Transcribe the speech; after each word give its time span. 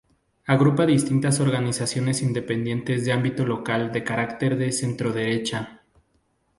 Agrupa 0.47 0.87
distintas 0.87 1.39
organizaciones 1.41 2.23
independientes 2.23 3.05
de 3.05 3.11
ámbito 3.11 3.45
local 3.45 3.91
de 3.91 4.03
carácter 4.03 4.57
de 4.57 4.71
centro-derecha. 4.71 5.83